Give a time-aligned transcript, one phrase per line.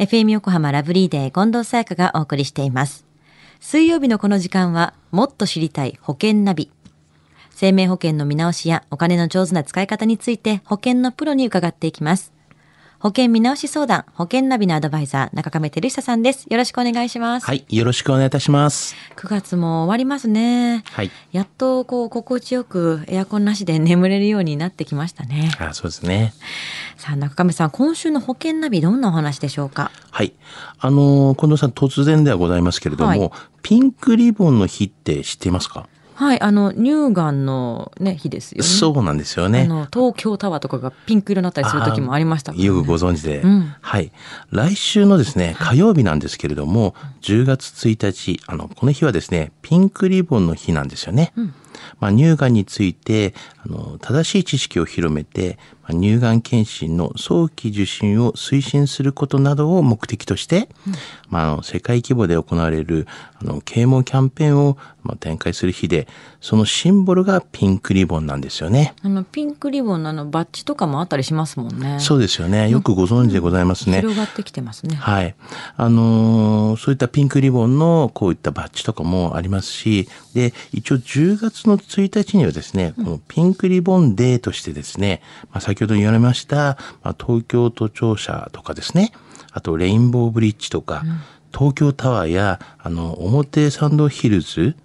[0.00, 3.04] FM 横浜ラブリーデー近藤沙耶香がお送りしています。
[3.60, 6.72] 水曜日のこの時間は、もっと知りたい保険ナビ。
[7.50, 12.32] 生命保険の見直しやお金の上手な使い方について保険のプロに伺っていきます。
[13.00, 16.44] 保険見直し相談、保険ナビのアドバイザー、中亀照久さんです。
[16.50, 17.46] よろしくお願いします。
[17.46, 18.94] はい、よろしくお願いいたします。
[19.16, 20.84] 9月も終わりますね。
[20.92, 21.10] はい。
[21.32, 25.50] やっとこう心地よくエアコンなしで 眠れるようになってきましたね。
[25.58, 26.34] あそうですね。
[26.98, 29.90] さあ中亀さん、今週の保険ナビどんなお話でしょうか？
[30.10, 30.34] はい。
[30.78, 33.30] あのー近藤さん突然ではございますけれども、はい
[33.62, 35.86] ピンクリボンの日って知っていますか、
[36.20, 38.62] はい、あの乳がんのね日ですよね。
[38.62, 39.66] そうなんですよあね。
[39.66, 44.12] の東京タワーとかがピンク色になったりする時もありましたね、よくご存知で、うんはい。
[44.50, 51.32] 来週のですね、火曜日なんですけれども、10月1日、あの、この日はですね、ピンクリボンの日なんですよね。
[51.98, 53.34] まあ、乳がんについて、
[53.64, 60.68] あの、正しい知識を広めて、まあ、乳がん検診の早期受診を推進することなどを目的として、
[61.28, 63.06] まあ、あの、世界規模で行われる、
[63.40, 66.06] あの、啓蒙キャンペーンを、まあ、展開する日で、
[66.40, 68.94] そのシンボルがピンクリボンなんですよね。
[69.02, 71.98] あのピンクリボンのあのバッジとかもあったりしますもんね。
[72.00, 72.70] そうですよね。
[72.70, 73.96] よくご存知でございますね。
[74.00, 74.96] 広がってきてますね。
[74.96, 75.34] はい。
[75.76, 89.12] あのーそういったピンクリボンのこういったバッジとかもありますし、で、一応10月の1日にはですね、このピンクリボンデーとしてですね、まあ、先ほど言われました、まあ、東京都庁舎とかですね、
[89.52, 91.02] あとレインボーブリッジとか、
[91.52, 94.76] 東京タワーや、あの、表参道ヒルズ、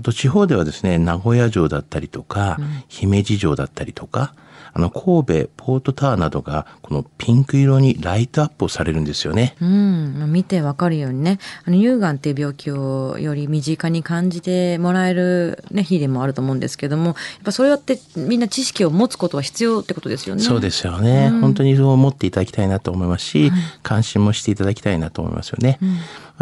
[0.00, 4.34] あと地方ではですね、名古屋城だったりとか、姫路城だったりとか、
[4.72, 9.56] あの、神戸ポートタワーなどが、このピンク色にライトアップをされるんですよね。
[9.60, 20.42] うん、まあ見てわかるようにね、あの乳がんっていう病気をより身近に感じてもらえるね日でもあると思うんですけども、やっぱそうやってみんな知識を持つことは必要ってことですよね。
[20.42, 25.78] そうですよね、本当にそう思っていただきたいなと思いますし、関心もしていただきたいなと思いますよね。
[25.80, 25.88] ま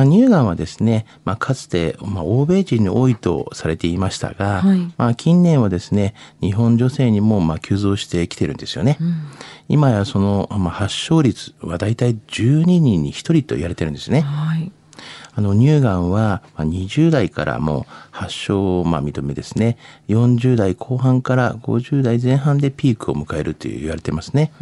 [0.00, 8.98] あ、乳がんはですね、まあ、かつて、まあ、欧米人に多いとされていましたが、はいまあ、近年はですね、日本女性にもまあ急増してきてるんですよね。
[9.68, 14.22] 今やその、まあ、発症率はだいたい12人に1人と言われてるんですね。
[14.22, 14.72] はい。
[15.36, 19.76] あの乳がんはまあ20代からもう発症をまあ認めですね
[20.08, 24.52] 40代後半から50代前半でピークを迎えるという言われてますね。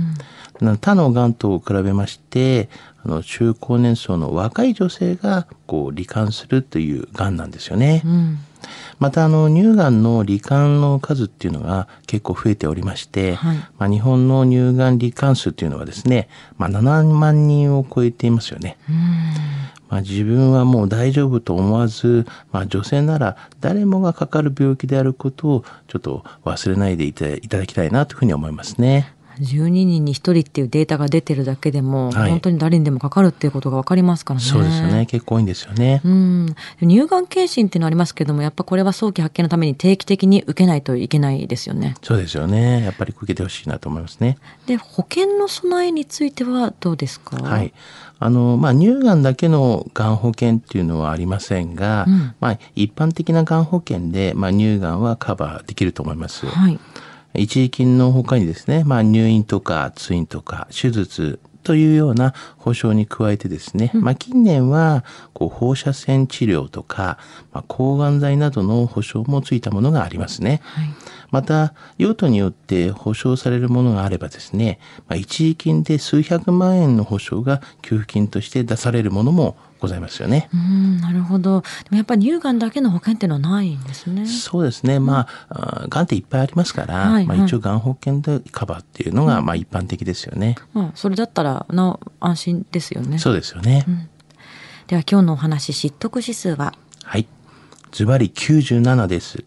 [0.60, 2.68] な他のがんと比べまして
[3.04, 8.02] あの中高年層の若い女性がこう罹患するというがんなんですよね。
[8.04, 8.38] うん。
[8.98, 16.28] またあの乳がんの罹患の数っていうのが結構増えておりまして、はいまあ、日本の乳がん罹患数っていうのはですね、
[16.58, 18.78] まあ、7万人を超えていますよね。
[19.92, 29.12] まあ、自分はもう大丈夫と思わず、まあ、女性なら誰もがかかる病気であることをちょっと忘れないでいたいただきたいなというふうに思いますね。
[29.40, 34.46] 12人に1人っていうデータが出てるだけでも、はい本当に誰にでもかかるっていうことが分かりますからね。
[34.46, 35.06] そうですよね。
[35.06, 36.00] 結構多いんですよね。
[36.04, 41.94] うん、乳がん検診っていうのありますけどもやっぱこれは早期発見のために定期的に受けないといけないですよね。
[42.02, 42.82] そうですよね。
[42.84, 44.38] やっぱり受けてほしいなと思いますね。
[44.66, 47.36] で保険の備えについてはどうですか？
[47.36, 47.72] はい。
[48.18, 56.46] あの、まあ、乳がんだけのがん保険っていうのはありませんが、うんまあ、一般的ながん保険で、まあ、乳がんはカバーできると思います。
[56.46, 56.78] はい
[57.34, 67.18] 一時金の他にですね、まあ、入院とか通院とか手術というような保障に加えてですね、まあ、近年はこう放射線治療とか、
[67.52, 70.60] まあ、抗がん剤などの保障もついたものがありますね。
[70.64, 70.88] はい
[71.32, 74.78] また用途によって保証されるものがあればですね、
[75.08, 80.48] まあ、一時金で数百万円の保証が給付金として出されるものもございますよね。
[80.54, 84.26] うんなるほどでもやっぱり乳がんだけの保険っていうのはないんですね。
[84.26, 85.00] そうですね。
[85.00, 90.54] まあ、あがんっていっぱいありますから、まあ、はいはい一応がん保険でカバーっていうのが、まあ一般的ですよね。
[90.72, 93.18] まあ、それだったらなお安心ですよね。
[93.18, 93.84] そうですよね。
[94.86, 96.74] では今日のお話知得指数は？
[97.02, 97.26] はい。
[97.90, 99.42] ズバリ97です。